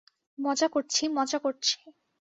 [0.37, 1.75] মজা করছি, মজা করছি।